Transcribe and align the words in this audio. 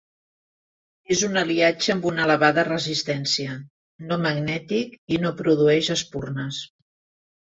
És 1.15 1.19
un 1.25 1.35
aliatge 1.41 1.91
amb 1.95 2.07
una 2.11 2.23
elevada 2.23 2.63
resistència, 2.69 3.57
no 4.13 4.17
magnètic 4.23 4.97
i 5.17 5.21
no 5.27 5.33
produeix 5.43 5.91
espurnes. 5.97 6.63